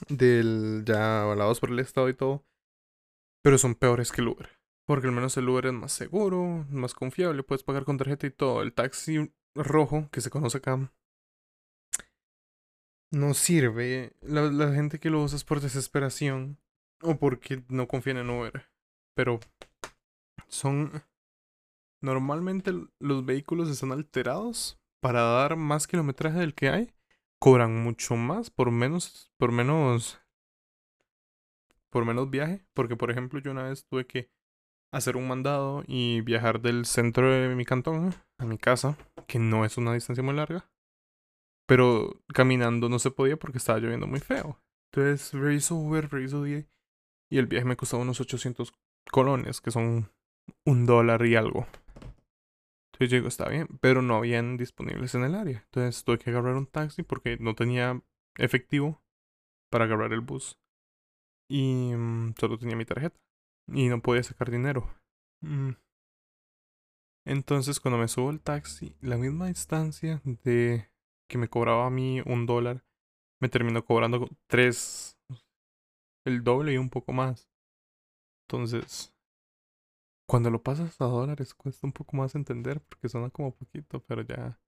del 0.09 0.83
ya 0.87 1.23
avalados 1.23 1.61
por 1.61 1.71
el 1.71 1.79
Estado 1.79 2.09
y 2.09 2.15
todo 2.15 2.47
pero 3.43 3.59
son 3.59 3.75
peores 3.75 4.13
que 4.13 4.21
el 4.21 4.29
Uber. 4.29 4.49
Porque 4.87 5.07
al 5.07 5.13
menos 5.13 5.37
el 5.37 5.49
Uber 5.49 5.67
es 5.67 5.73
más 5.73 5.93
seguro, 5.93 6.67
más 6.71 6.95
confiable, 6.95 7.43
puedes 7.43 7.63
pagar 7.63 7.85
con 7.85 7.97
tarjeta 7.97 8.27
y 8.27 8.31
todo. 8.31 8.63
El 8.63 8.73
taxi 8.73 9.33
rojo, 9.55 10.09
que 10.11 10.21
se 10.21 10.31
conoce 10.31 10.59
acá, 10.59 10.93
no 13.11 13.35
sirve. 13.35 14.13
La, 14.21 14.73
gente 14.73 14.99
que 14.99 15.11
lo 15.11 15.23
usa 15.23 15.37
es 15.37 15.45
por 15.45 15.61
desesperación 15.61 16.59
o 17.03 17.17
porque 17.17 17.65
no 17.69 17.89
confían 17.89 18.19
en 18.19 18.31
Uber. 18.31 18.71
Pero 19.15 19.41
son... 20.49 21.03
Normalmente 22.03 22.73
los 22.99 23.27
vehículos 23.27 23.69
están 23.69 23.93
alterados 23.93 24.81
para 25.01 25.21
dar 25.21 25.57
más 25.57 25.87
kilometraje 25.87 26.39
del 26.39 26.55
que 26.55 26.71
hay. 26.71 26.95
Cobran 27.39 27.83
mucho 27.83 28.17
más 28.17 28.51
por 28.51 28.71
menos, 28.71 29.31
por 29.37 29.53
menos 29.53 30.21
por 31.91 32.05
menos 32.05 32.31
viaje, 32.31 32.65
porque 32.73 32.97
por 32.97 33.11
ejemplo 33.11 33.41
yo 33.41 33.51
una 33.51 33.65
vez 33.65 33.85
tuve 33.85 34.07
que 34.07 34.31
hacer 34.93 35.17
un 35.17 35.29
mandado 35.29 35.85
y 35.87 36.21
viajar 36.23 36.61
del 36.61 36.87
centro 36.87 37.31
de 37.31 37.55
mi 37.55 37.65
cantón 37.65 38.15
a 38.39 38.45
mi 38.45 38.59
casa, 38.59 38.97
que 39.27 39.39
no 39.39 39.65
es 39.65 39.77
una 39.77 39.93
distancia 39.93 40.23
muy 40.23 40.35
larga, 40.35 40.70
pero 41.71 42.21
caminando 42.35 42.89
no 42.89 42.99
se 42.99 43.13
podía 43.13 43.37
porque 43.37 43.59
estaba 43.59 43.79
lloviendo 43.79 44.09
muy 44.09 44.19
feo. 44.19 44.61
Entonces 44.93 45.33
reviso 45.33 45.77
Uber, 45.77 46.11
reviso 46.11 46.43
día 46.43 46.67
y 47.31 47.39
el 47.39 47.47
viaje 47.47 47.65
me 47.65 47.77
costaba 47.77 48.03
unos 48.03 48.21
800 48.21 48.75
colones, 49.13 49.61
que 49.61 49.71
son 49.71 50.11
un 50.67 50.85
dólar 50.85 51.25
y 51.25 51.37
algo. 51.37 51.69
Entonces 52.87 53.11
llego, 53.11 53.29
está 53.29 53.49
bien, 53.49 53.69
pero 53.81 54.03
no 54.03 54.17
habían 54.17 54.57
disponibles 54.57 55.15
en 55.15 55.23
el 55.23 55.37
área. 55.37 55.63
Entonces 55.67 56.03
tuve 56.03 56.19
que 56.19 56.31
agarrar 56.31 56.57
un 56.57 56.67
taxi 56.67 57.05
porque 57.05 57.37
no 57.39 57.55
tenía 57.55 58.03
efectivo 58.37 59.01
para 59.71 59.85
agarrar 59.85 60.13
el 60.13 60.23
bus. 60.23 60.59
Y 61.49 61.93
mm, 61.95 62.35
solo 62.37 62.59
tenía 62.59 62.75
mi 62.75 62.85
tarjeta. 62.85 63.21
Y 63.69 63.89
no 63.89 64.03
podía 64.03 64.25
sacar 64.25 64.51
dinero. 64.51 64.93
Mm. 65.41 65.75
Entonces 67.27 67.79
cuando 67.79 67.99
me 67.99 68.09
subo 68.09 68.29
al 68.29 68.41
taxi, 68.41 68.97
la 69.01 69.17
misma 69.17 69.47
distancia 69.47 70.21
de 70.25 70.91
que 71.31 71.39
me 71.39 71.49
cobraba 71.49 71.87
a 71.87 71.91
mí 71.91 72.21
un 72.27 72.45
dólar, 72.45 72.85
me 73.41 73.49
terminó 73.49 73.85
cobrando 73.85 74.29
tres, 74.49 75.17
el 76.27 76.43
doble 76.43 76.75
y 76.75 76.77
un 76.77 76.91
poco 76.91 77.13
más. 77.13 77.49
Entonces, 78.45 79.15
cuando 80.29 80.51
lo 80.51 80.63
pasas 80.63 81.01
a 81.01 81.05
dólares 81.05 81.55
cuesta 81.55 81.87
un 81.87 81.93
poco 81.93 82.17
más 82.17 82.35
entender 82.35 82.81
porque 82.83 83.09
suena 83.09 83.31
como 83.31 83.55
poquito, 83.55 84.03
pero 84.05 84.23
ya 84.23 84.61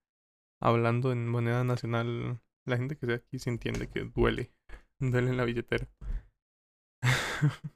hablando 0.61 1.11
en 1.11 1.27
moneda 1.27 1.65
nacional, 1.65 2.41
la 2.65 2.77
gente 2.77 2.97
que 2.97 3.05
sea 3.05 3.15
aquí 3.17 3.37
se 3.39 3.49
entiende 3.49 3.89
que 3.89 4.05
duele, 4.05 4.53
duele 4.99 5.31
en 5.31 5.37
la 5.37 5.43
billetera. 5.43 5.87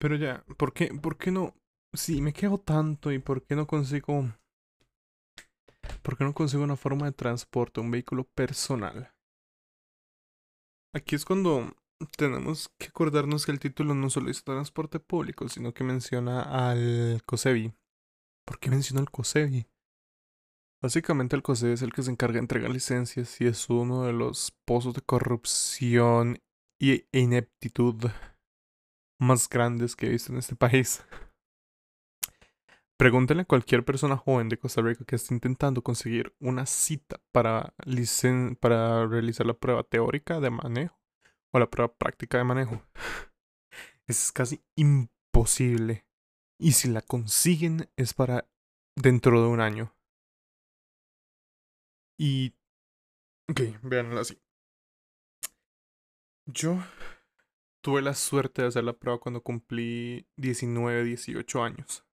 pero 0.00 0.16
ya, 0.16 0.42
¿por 0.56 0.72
qué, 0.72 0.88
¿por 0.88 1.18
qué 1.18 1.30
no? 1.30 1.54
Si 1.92 2.22
me 2.22 2.32
quedo 2.32 2.58
tanto 2.58 3.12
y 3.12 3.18
por 3.18 3.44
qué 3.44 3.56
no 3.56 3.66
consigo 3.66 4.24
¿Por 6.08 6.16
qué 6.16 6.24
no 6.24 6.32
consigo 6.32 6.64
una 6.64 6.74
forma 6.74 7.04
de 7.04 7.12
transporte, 7.12 7.80
un 7.80 7.90
vehículo 7.90 8.24
personal? 8.24 9.14
Aquí 10.94 11.14
es 11.14 11.26
cuando 11.26 11.70
tenemos 12.16 12.70
que 12.78 12.86
acordarnos 12.86 13.44
que 13.44 13.52
el 13.52 13.60
título 13.60 13.94
no 13.94 14.08
solo 14.08 14.28
dice 14.28 14.40
transporte 14.42 15.00
público, 15.00 15.50
sino 15.50 15.74
que 15.74 15.84
menciona 15.84 16.70
al 16.70 17.22
COSEBI. 17.26 17.74
¿Por 18.46 18.58
qué 18.58 18.70
menciona 18.70 19.02
al 19.02 19.10
COSEBI? 19.10 19.66
Básicamente 20.82 21.36
el 21.36 21.42
COSEBI 21.42 21.74
es 21.74 21.82
el 21.82 21.92
que 21.92 22.02
se 22.02 22.10
encarga 22.10 22.36
de 22.36 22.40
entregar 22.40 22.70
licencias 22.70 23.38
y 23.42 23.46
es 23.46 23.68
uno 23.68 24.04
de 24.04 24.14
los 24.14 24.56
pozos 24.66 24.94
de 24.94 25.02
corrupción 25.02 26.38
y 26.80 27.04
ineptitud 27.12 28.06
más 29.20 29.46
grandes 29.46 29.94
que 29.94 30.06
he 30.06 30.10
visto 30.12 30.32
en 30.32 30.38
este 30.38 30.56
país. 30.56 31.04
Pregúntenle 32.98 33.42
a 33.42 33.46
cualquier 33.46 33.84
persona 33.84 34.16
joven 34.16 34.48
de 34.48 34.58
Costa 34.58 34.82
Rica 34.82 35.04
que 35.04 35.14
esté 35.14 35.32
intentando 35.32 35.82
conseguir 35.82 36.34
una 36.40 36.66
cita 36.66 37.20
para, 37.30 37.72
para 38.58 39.06
realizar 39.06 39.46
la 39.46 39.54
prueba 39.54 39.84
teórica 39.84 40.40
de 40.40 40.50
manejo 40.50 40.98
o 41.52 41.60
la 41.60 41.70
prueba 41.70 41.94
práctica 41.94 42.38
de 42.38 42.44
manejo. 42.44 42.82
Es 44.08 44.32
casi 44.32 44.64
imposible. 44.74 46.06
Y 46.58 46.72
si 46.72 46.88
la 46.88 47.00
consiguen 47.00 47.88
es 47.96 48.14
para 48.14 48.48
dentro 48.96 49.42
de 49.42 49.48
un 49.48 49.60
año. 49.60 49.94
Y... 52.18 52.56
Ok, 53.48 53.60
véanlo 53.82 54.18
así. 54.18 54.42
Yo 56.46 56.82
tuve 57.80 58.02
la 58.02 58.14
suerte 58.14 58.62
de 58.62 58.68
hacer 58.68 58.82
la 58.82 58.94
prueba 58.94 59.20
cuando 59.20 59.42
cumplí 59.42 60.26
19, 60.36 61.04
18 61.04 61.62
años 61.62 62.07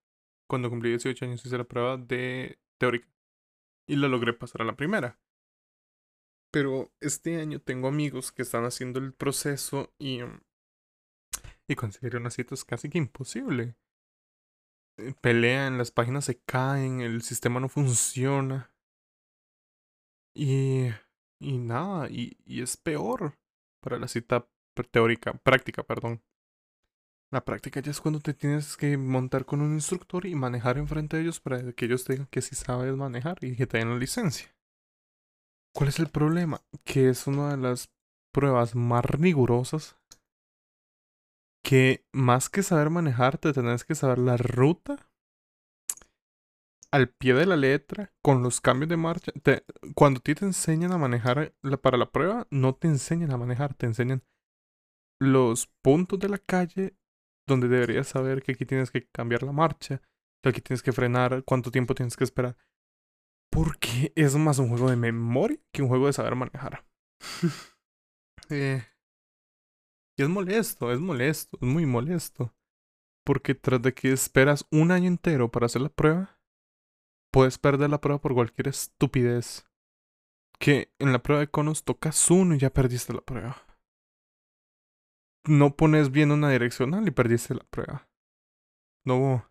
cuando 0.46 0.70
cumplí 0.70 0.90
18 0.90 1.24
años 1.24 1.44
hice 1.44 1.58
la 1.58 1.64
prueba 1.64 1.96
de 1.96 2.58
teórica 2.78 3.08
y 3.88 3.96
la 3.96 4.08
logré 4.08 4.32
pasar 4.32 4.62
a 4.62 4.64
la 4.64 4.76
primera. 4.76 5.18
Pero 6.52 6.92
este 7.00 7.40
año 7.40 7.60
tengo 7.60 7.88
amigos 7.88 8.32
que 8.32 8.42
están 8.42 8.64
haciendo 8.64 8.98
el 8.98 9.12
proceso 9.12 9.92
y, 9.98 10.20
y 11.68 11.74
conseguir 11.74 12.16
una 12.16 12.30
cita 12.30 12.54
es 12.54 12.64
casi 12.64 12.88
que 12.88 12.98
imposible. 12.98 13.76
Eh, 14.98 15.14
pelean, 15.20 15.78
las 15.78 15.90
páginas 15.90 16.24
se 16.24 16.40
caen, 16.40 17.00
el 17.00 17.22
sistema 17.22 17.60
no 17.60 17.68
funciona. 17.68 18.72
Y, 20.34 20.88
y 21.40 21.58
nada, 21.58 22.08
y, 22.10 22.36
y 22.44 22.62
es 22.62 22.76
peor 22.76 23.38
para 23.80 23.98
la 23.98 24.08
cita 24.08 24.48
teórica, 24.90 25.34
práctica, 25.34 25.82
perdón. 25.82 26.22
La 27.36 27.44
práctica 27.44 27.80
ya 27.80 27.90
es 27.90 28.00
cuando 28.00 28.18
te 28.18 28.32
tienes 28.32 28.78
que 28.78 28.96
montar 28.96 29.44
con 29.44 29.60
un 29.60 29.74
instructor 29.74 30.24
y 30.24 30.34
manejar 30.34 30.78
enfrente 30.78 31.18
de 31.18 31.24
ellos 31.24 31.38
para 31.38 31.70
que 31.74 31.84
ellos 31.84 32.06
digan 32.06 32.28
que 32.30 32.40
sí 32.40 32.54
sabes 32.54 32.96
manejar 32.96 33.36
y 33.44 33.54
que 33.56 33.66
te 33.66 33.76
den 33.76 33.90
la 33.90 33.98
licencia. 33.98 34.56
¿Cuál 35.74 35.90
es 35.90 35.98
el 35.98 36.08
problema? 36.08 36.62
Que 36.82 37.10
es 37.10 37.26
una 37.26 37.50
de 37.50 37.58
las 37.58 37.90
pruebas 38.32 38.74
más 38.74 39.04
rigurosas 39.04 39.98
que 41.62 42.06
más 42.10 42.48
que 42.48 42.62
saber 42.62 42.88
manejar 42.88 43.36
te 43.36 43.52
tenés 43.52 43.84
que 43.84 43.94
saber 43.94 44.16
la 44.16 44.38
ruta 44.38 45.10
al 46.90 47.10
pie 47.10 47.34
de 47.34 47.44
la 47.44 47.58
letra 47.58 48.14
con 48.22 48.42
los 48.42 48.62
cambios 48.62 48.88
de 48.88 48.96
marcha. 48.96 49.32
cuando 49.94 50.20
a 50.20 50.22
ti 50.22 50.34
te 50.34 50.46
enseñan 50.46 50.92
a 50.92 50.96
manejar 50.96 51.54
para 51.82 51.98
la 51.98 52.10
prueba, 52.10 52.46
no 52.50 52.74
te 52.74 52.88
enseñan 52.88 53.30
a 53.30 53.36
manejar, 53.36 53.74
te 53.74 53.84
enseñan 53.84 54.22
los 55.20 55.66
puntos 55.82 56.18
de 56.18 56.30
la 56.30 56.38
calle 56.38 56.96
donde 57.46 57.68
deberías 57.68 58.08
saber 58.08 58.42
que 58.42 58.52
aquí 58.52 58.66
tienes 58.66 58.90
que 58.90 59.06
cambiar 59.08 59.42
la 59.42 59.52
marcha, 59.52 60.02
que 60.42 60.50
aquí 60.50 60.60
tienes 60.60 60.82
que 60.82 60.92
frenar, 60.92 61.44
cuánto 61.44 61.70
tiempo 61.70 61.94
tienes 61.94 62.16
que 62.16 62.24
esperar. 62.24 62.56
Porque 63.50 64.12
es 64.16 64.34
más 64.36 64.58
un 64.58 64.68
juego 64.68 64.90
de 64.90 64.96
memoria 64.96 65.58
que 65.72 65.82
un 65.82 65.88
juego 65.88 66.06
de 66.06 66.12
saber 66.12 66.34
manejar. 66.34 66.84
eh, 68.50 68.84
y 70.18 70.22
es 70.22 70.28
molesto, 70.28 70.92
es 70.92 71.00
molesto, 71.00 71.58
es 71.60 71.66
muy 71.66 71.86
molesto. 71.86 72.54
Porque 73.24 73.54
tras 73.54 73.82
de 73.82 73.94
que 73.94 74.12
esperas 74.12 74.66
un 74.70 74.90
año 74.90 75.08
entero 75.08 75.50
para 75.50 75.66
hacer 75.66 75.82
la 75.82 75.88
prueba, 75.88 76.40
puedes 77.32 77.58
perder 77.58 77.90
la 77.90 78.00
prueba 78.00 78.20
por 78.20 78.34
cualquier 78.34 78.68
estupidez. 78.68 79.64
Que 80.58 80.92
en 80.98 81.12
la 81.12 81.22
prueba 81.22 81.40
de 81.40 81.50
conos 81.50 81.84
tocas 81.84 82.30
uno 82.30 82.54
y 82.54 82.58
ya 82.58 82.70
perdiste 82.70 83.12
la 83.12 83.20
prueba 83.20 83.65
no 85.48 85.76
pones 85.76 86.10
bien 86.10 86.32
una 86.32 86.50
direccional 86.50 87.06
y 87.06 87.10
perdiste 87.10 87.54
la 87.54 87.64
prueba. 87.64 88.08
No. 89.04 89.48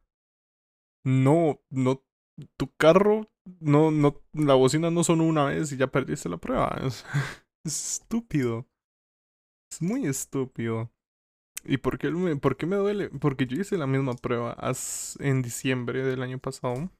No, 1.03 1.61
no. 1.69 2.03
Tu 2.57 2.73
carro, 2.75 3.29
no, 3.59 3.91
no. 3.91 4.21
La 4.33 4.55
bocina 4.55 4.91
no 4.91 5.03
sonó 5.03 5.23
una 5.25 5.45
vez 5.45 5.71
y 5.71 5.77
ya 5.77 5.87
perdiste 5.87 6.29
la 6.29 6.37
prueba. 6.37 6.77
Es, 6.85 7.05
estúpido. 7.63 8.67
Es 9.71 9.81
muy 9.81 10.05
estúpido. 10.05 10.91
¿Y 11.63 11.77
por 11.77 11.97
qué, 11.97 12.11
me, 12.11 12.35
por 12.35 12.57
qué 12.57 12.67
me 12.67 12.75
duele? 12.75 13.09
Porque 13.09 13.47
yo 13.47 13.59
hice 13.59 13.77
la 13.77 13.87
misma 13.87 14.13
prueba 14.13 14.55
en 15.19 15.41
diciembre 15.41 16.03
del 16.03 16.21
año 16.21 16.37
pasado 16.37 16.91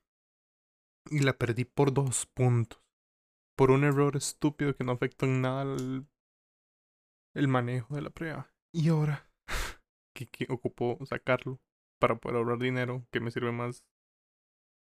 y 1.11 1.19
la 1.19 1.33
perdí 1.33 1.65
por 1.65 1.93
dos 1.93 2.25
puntos. 2.25 2.81
Por 3.55 3.69
un 3.69 3.83
error 3.83 4.15
estúpido 4.15 4.75
que 4.75 4.83
no 4.83 4.93
afectó 4.93 5.27
en 5.27 5.41
nada 5.41 5.77
el 7.35 7.47
manejo 7.47 7.93
de 7.93 8.01
la 8.01 8.09
prueba. 8.09 8.54
Y 8.75 8.89
ahora 8.89 9.25
que, 10.13 10.27
que 10.27 10.48
ocupo 10.50 11.00
sacarlo 11.05 11.62
para 11.98 12.17
poder 12.17 12.36
ahorrar 12.36 12.60
dinero, 12.60 13.08
que 13.10 13.22
me 13.22 13.32
sirve 13.32 13.53
más, 13.53 13.86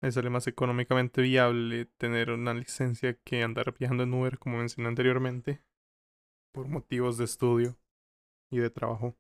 me 0.02 0.10
sale 0.14 0.30
más 0.30 0.48
económicamente 0.48 1.22
viable 1.22 1.84
tener 1.98 2.32
una 2.32 2.54
licencia 2.54 3.20
que 3.26 3.44
andar 3.44 3.78
viajando 3.78 4.04
en 4.04 4.14
Uber, 4.14 4.40
como 4.40 4.60
mencioné 4.60 4.88
anteriormente, 4.88 5.62
por 6.54 6.70
motivos 6.70 7.18
de 7.18 7.26
estudio 7.26 7.78
y 8.50 8.60
de 8.60 8.70
trabajo. 8.70 9.18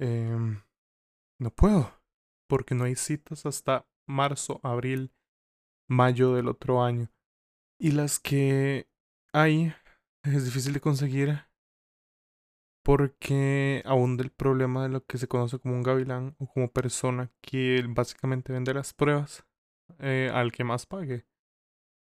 Eh, 0.00 0.58
no 1.38 1.50
puedo, 1.50 2.00
porque 2.48 2.74
no 2.74 2.84
hay 2.84 2.96
citas 2.96 3.44
hasta 3.44 3.86
marzo, 4.08 4.58
abril, 4.62 5.12
mayo 5.86 6.32
del 6.32 6.48
otro 6.48 6.82
año. 6.82 7.12
Y 7.78 7.92
las 7.92 8.20
que 8.20 8.88
hay 9.34 9.74
es 10.22 10.46
difícil 10.46 10.72
de 10.72 10.80
conseguir 10.80 11.46
porque 12.86 13.82
aún 13.84 14.16
del 14.16 14.30
problema 14.30 14.84
de 14.84 14.88
lo 14.88 15.04
que 15.04 15.18
se 15.18 15.26
conoce 15.26 15.58
como 15.58 15.74
un 15.74 15.82
gavilán 15.82 16.36
o 16.38 16.46
como 16.46 16.70
persona 16.70 17.32
que 17.40 17.84
básicamente 17.88 18.52
vende 18.52 18.72
las 18.74 18.94
pruebas 18.94 19.44
eh, 19.98 20.30
al 20.32 20.52
que 20.52 20.62
más 20.62 20.86
pague. 20.86 21.26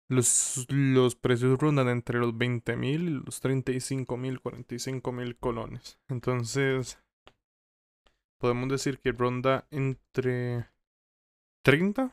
Los, 0.09 0.65
los 0.67 1.15
precios 1.15 1.57
rondan 1.57 1.88
entre 1.88 2.19
los 2.19 2.38
20 2.38 2.75
mil 2.75 3.07
y 3.07 3.12
los 3.12 3.39
35 3.39 4.17
mil, 4.17 4.41
45 4.41 5.09
mil 5.13 5.38
colones. 5.38 6.00
Entonces, 6.09 7.01
podemos 8.38 8.67
decir 8.67 9.00
que 9.00 9.13
ronda 9.13 9.65
entre 9.71 10.67
30 11.63 12.12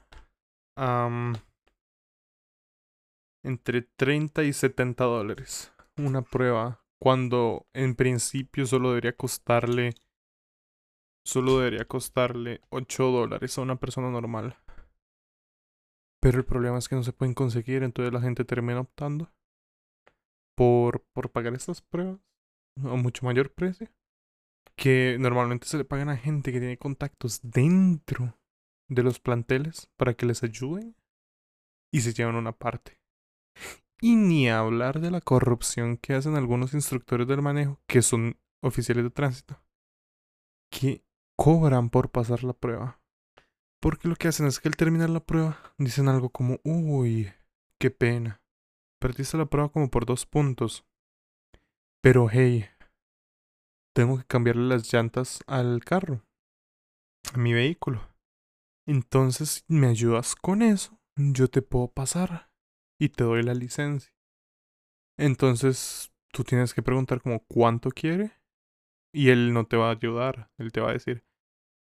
entre 3.42 3.82
30 3.82 4.44
y 4.44 4.52
70 4.52 5.02
dólares. 5.02 5.73
Una 5.96 6.23
prueba 6.23 6.84
Cuando 7.04 7.66
en 7.75 7.96
principio 7.96 8.64
solo 8.64 8.88
debería 8.88 9.14
costarle. 9.14 9.92
Solo 11.23 11.58
debería 11.58 11.84
costarle 11.84 12.62
8 12.70 13.11
dólares 13.11 13.58
a 13.58 13.61
una 13.61 13.76
persona 13.76 14.08
normal. 14.08 14.56
Pero 16.23 16.38
el 16.38 16.46
problema 16.46 16.78
es 16.78 16.88
que 16.88 16.96
no 16.96 17.02
se 17.02 17.12
pueden 17.12 17.34
conseguir, 17.34 17.82
entonces 17.82 18.11
la 18.11 18.23
gente 18.23 18.46
termina 18.46 18.80
optando 18.80 19.30
por, 20.56 21.04
por 21.12 21.30
pagar 21.30 21.52
estas 21.52 21.82
pruebas 21.82 22.20
a 22.78 22.96
mucho 22.96 23.26
mayor 23.26 23.52
precio. 23.52 23.90
Que 24.75 25.18
normalmente 25.20 25.66
se 25.66 25.76
le 25.76 25.84
pagan 25.84 26.08
a 26.08 26.16
gente 26.16 26.52
que 26.52 26.58
tiene 26.58 26.78
contactos 26.78 27.42
dentro 27.42 28.38
de 28.88 29.02
los 29.02 29.20
planteles 29.20 29.90
para 29.99 30.14
que 30.14 30.25
les 30.25 30.42
ayuden 30.42 30.96
y 31.92 32.00
se 32.00 32.14
llevan 32.14 32.37
una 32.37 32.52
parte. 32.52 32.99
Y 34.01 34.17
ni 34.17 34.49
hablar 34.49 35.01
de 35.01 35.11
la 35.11 35.21
corrupción 35.21 35.97
que 35.97 36.15
hacen 36.15 36.37
algunos 36.37 36.75
instructores 36.75 37.27
del 37.27 37.43
manejo, 37.43 37.81
que 37.87 38.03
son 38.03 38.39
oficiales 38.63 39.05
de 39.05 39.11
tránsito, 39.11 39.63
que 40.71 41.05
cobran 41.37 41.91
por 41.91 42.11
pasar 42.11 42.45
la 42.45 42.53
prueba. 42.53 43.01
Porque 43.81 44.09
lo 44.09 44.17
que 44.17 44.29
hacen 44.29 44.47
es 44.47 44.61
que 44.61 44.69
al 44.69 44.77
terminar 44.77 45.11
la 45.11 45.21
prueba 45.21 45.75
dicen 45.79 46.09
algo 46.09 46.31
como, 46.31 46.59
uy, 46.65 47.33
qué 47.79 47.91
pena. 47.91 48.43
Perdiste 49.01 49.37
la 49.37 49.47
prueba 49.47 49.69
como 49.69 49.91
por 49.91 50.07
dos 50.07 50.27
puntos. 50.27 50.87
Pero 52.03 52.29
hey, 52.31 52.67
tengo 53.95 54.19
que 54.19 54.25
cambiarle 54.25 54.67
las 54.69 54.93
llantas 54.93 55.41
al 55.47 55.85
carro, 55.85 56.23
a 57.33 57.39
mi 57.39 57.53
vehículo. 57.53 58.01
Entonces, 58.87 59.65
¿me 59.69 59.87
ayudas 59.87 60.35
con 60.35 60.63
eso? 60.63 60.99
Yo 61.17 61.49
te 61.49 61.63
puedo 61.63 61.89
pasar 61.89 62.51
y 63.04 63.11
te 63.11 63.25
doy 63.25 63.42
la 63.42 63.52
licencia. 63.52 64.12
Entonces, 65.18 66.11
tú 66.32 66.42
tienes 66.42 66.73
que 66.73 66.82
preguntar 66.82 67.20
como 67.20 67.44
cuánto 67.44 67.90
quiere 67.90 68.32
y 69.12 69.28
él 69.28 69.52
no 69.52 69.66
te 69.66 69.76
va 69.76 69.88
a 69.88 69.92
ayudar, 69.92 70.50
él 70.56 70.73
te 70.73 70.80
va 70.80 70.90
a 70.90 70.94
decir, 70.94 71.23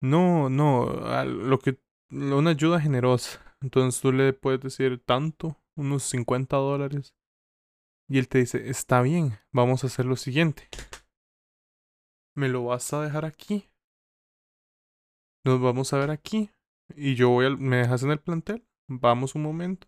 no, 0.02 0.50
no, 0.50 0.86
lo 1.24 1.60
que 1.60 1.80
una 2.12 2.52
ayuda 2.52 2.82
generosa. 2.82 3.42
Entonces 3.62 4.02
tú 4.02 4.12
le 4.12 4.34
puedes 4.34 4.60
decir 4.60 5.02
tanto, 5.04 5.58
unos 5.76 6.04
50 6.04 6.58
dólares. 6.58 7.16
Y 8.10 8.20
él 8.20 8.28
te 8.28 8.40
dice, 8.40 8.70
está 8.70 9.02
bien, 9.02 9.40
vamos 9.52 9.84
a 9.84 9.88
hacer 9.88 10.06
lo 10.06 10.18
siguiente. 10.18 10.68
Me 12.36 12.50
lo 12.50 12.66
vas 12.66 12.94
a 12.94 13.02
dejar 13.02 13.26
aquí. 13.26 13.70
Nos 15.46 15.62
vamos 15.62 15.92
a 15.94 15.98
ver 15.98 16.12
aquí. 16.12 16.52
Y 16.96 17.16
yo 17.16 17.30
voy 17.30 17.58
me 17.58 17.78
dejas 17.78 18.04
en 18.04 18.12
el 18.12 18.20
plantel. 18.20 18.68
Vamos 18.88 19.36
un 19.36 19.42
momento. 19.42 19.88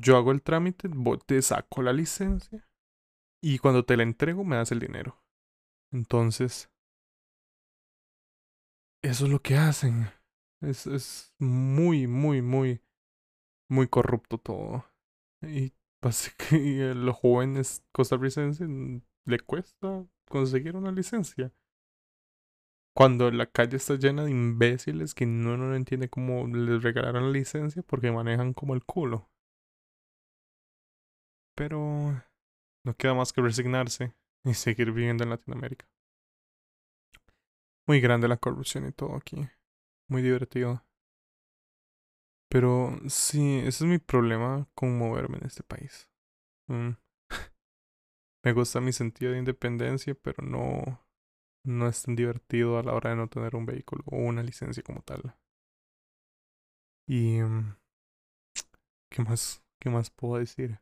Yo 0.00 0.16
hago 0.16 0.30
el 0.30 0.42
trámite, 0.42 0.88
te 1.26 1.42
saco 1.42 1.82
la 1.82 1.92
licencia. 1.92 2.68
Y 3.42 3.58
cuando 3.58 3.84
te 3.84 3.96
la 3.96 4.04
entrego, 4.04 4.44
me 4.44 4.56
das 4.56 4.70
el 4.70 4.78
dinero. 4.78 5.20
Entonces, 5.92 6.70
eso 9.02 9.24
es 9.24 9.30
lo 9.30 9.40
que 9.40 9.56
hacen. 9.56 10.08
Es, 10.60 10.86
es 10.86 11.34
muy, 11.40 12.06
muy, 12.06 12.42
muy, 12.42 12.80
muy 13.68 13.88
corrupto 13.88 14.38
todo. 14.38 14.84
Y 15.42 15.72
pasa 16.00 16.30
que 16.48 16.90
a 16.90 16.94
los 16.94 17.16
jóvenes 17.16 17.82
costarricenses 17.92 18.68
le 19.24 19.40
cuesta 19.40 20.06
conseguir 20.28 20.76
una 20.76 20.92
licencia. 20.92 21.52
Cuando 22.94 23.30
la 23.30 23.46
calle 23.46 23.76
está 23.76 23.94
llena 23.96 24.24
de 24.24 24.30
imbéciles 24.30 25.14
que 25.14 25.26
no, 25.26 25.56
no 25.56 25.74
entiende 25.74 26.08
cómo 26.08 26.46
les 26.46 26.82
regalaron 26.82 27.24
la 27.24 27.30
licencia 27.30 27.82
porque 27.82 28.12
manejan 28.12 28.54
como 28.54 28.74
el 28.74 28.84
culo. 28.84 29.28
Pero 31.58 32.22
no 32.84 32.96
queda 32.96 33.14
más 33.14 33.32
que 33.32 33.42
resignarse 33.42 34.14
y 34.44 34.54
seguir 34.54 34.92
viviendo 34.92 35.24
en 35.24 35.30
Latinoamérica. 35.30 35.88
Muy 37.84 38.00
grande 38.00 38.28
la 38.28 38.36
corrupción 38.36 38.86
y 38.86 38.92
todo 38.92 39.16
aquí. 39.16 39.48
Muy 40.08 40.22
divertido. 40.22 40.84
Pero 42.48 42.96
sí, 43.08 43.56
ese 43.58 43.68
es 43.68 43.90
mi 43.90 43.98
problema 43.98 44.68
con 44.76 44.96
moverme 44.96 45.38
en 45.38 45.46
este 45.46 45.64
país. 45.64 46.08
Mm. 46.68 46.90
Me 48.44 48.52
gusta 48.52 48.80
mi 48.80 48.92
sentido 48.92 49.32
de 49.32 49.38
independencia, 49.38 50.14
pero 50.14 50.44
no, 50.44 51.04
no 51.64 51.88
es 51.88 52.04
tan 52.04 52.14
divertido 52.14 52.78
a 52.78 52.84
la 52.84 52.94
hora 52.94 53.10
de 53.10 53.16
no 53.16 53.28
tener 53.28 53.56
un 53.56 53.66
vehículo 53.66 54.04
o 54.06 54.16
una 54.16 54.44
licencia 54.44 54.84
como 54.84 55.02
tal. 55.02 55.36
Y... 57.08 57.40
Mm, 57.40 57.74
¿Qué 59.10 59.22
más? 59.24 59.64
¿Qué 59.80 59.90
más 59.90 60.10
puedo 60.10 60.38
decir? 60.38 60.78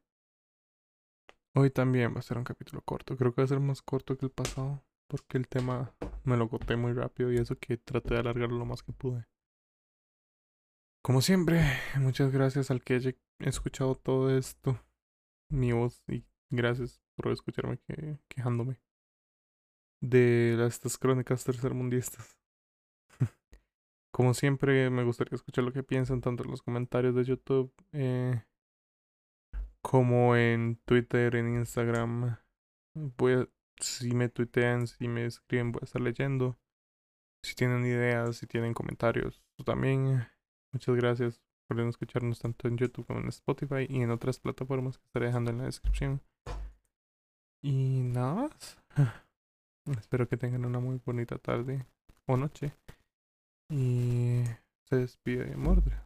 Hoy 1.59 1.71
también 1.71 2.15
va 2.15 2.19
a 2.19 2.23
ser 2.23 2.37
un 2.37 2.45
capítulo 2.45 2.83
corto. 2.83 3.17
Creo 3.17 3.33
que 3.33 3.41
va 3.41 3.47
a 3.47 3.49
ser 3.49 3.61
más 3.61 3.81
corto 3.81 4.19
que 4.19 4.27
el 4.27 4.31
pasado. 4.31 4.85
Porque 5.07 5.39
el 5.39 5.49
tema 5.49 5.95
me 6.23 6.37
lo 6.37 6.51
corté 6.51 6.77
muy 6.77 6.93
rápido 6.93 7.33
y 7.33 7.39
eso 7.39 7.57
que 7.59 7.79
traté 7.79 8.13
de 8.13 8.21
alargarlo 8.21 8.59
lo 8.59 8.67
más 8.67 8.83
que 8.83 8.93
pude. 8.93 9.27
Como 11.03 11.23
siempre, 11.23 11.63
muchas 11.99 12.31
gracias 12.31 12.71
al 12.71 12.83
que 12.83 12.95
haya 12.97 13.15
escuchado 13.39 13.95
todo 13.95 14.37
esto. 14.37 14.79
Mi 15.49 15.73
voz 15.73 16.03
y 16.09 16.27
gracias 16.51 17.01
por 17.15 17.33
escucharme 17.33 17.79
quejándome 18.29 18.83
de 20.03 20.63
estas 20.67 20.99
crónicas 20.99 21.43
tercermundistas. 21.43 22.37
Como 24.13 24.35
siempre, 24.35 24.91
me 24.91 25.05
gustaría 25.05 25.37
escuchar 25.37 25.65
lo 25.65 25.73
que 25.73 25.83
piensan 25.83 26.21
tanto 26.21 26.45
en 26.45 26.51
los 26.51 26.61
comentarios 26.61 27.15
de 27.15 27.25
YouTube 27.25 27.73
eh, 27.93 28.43
como 29.87 30.35
en 30.35 30.81
Twitter, 30.85 31.37
en 31.37 31.55
Instagram. 31.55 32.25
A, 32.25 32.41
si 33.79 34.15
me 34.17 34.29
tuitean, 34.29 34.89
si 34.89 35.07
me 35.07 35.27
escriben, 35.27 35.71
voy 35.71 35.81
a 35.83 35.85
estar 35.85 36.03
leyendo. 36.03 36.59
Si 37.45 37.55
tienen 37.55 37.87
ideas, 37.87 38.37
si 38.37 38.49
tienen 38.49 38.75
comentarios, 38.75 39.45
también. 39.65 40.27
Muchas 40.73 40.97
gracias 40.97 41.41
por 41.69 41.79
escucharnos 41.79 42.41
tanto 42.41 42.67
en 42.67 42.79
YouTube 42.79 43.07
como 43.07 43.21
en 43.21 43.29
Spotify 43.29 43.87
y 43.89 44.03
en 44.03 44.11
otras 44.11 44.41
plataformas 44.41 44.99
que 44.99 45.05
estaré 45.05 45.27
dejando 45.27 45.53
en 45.53 45.59
la 45.59 45.65
descripción. 45.65 46.21
Y 47.63 48.03
nada 48.03 48.35
más. 48.35 48.79
Espero 50.01 50.29
que 50.29 50.37
tengan 50.37 50.65
una 50.65 50.81
muy 50.81 51.01
bonita 51.05 51.39
tarde 51.39 51.87
o 52.27 52.37
noche. 52.37 52.73
Y 53.71 54.43
se 54.89 54.97
despide 54.97 55.45
de 55.45 55.57
Mordre. 55.57 55.97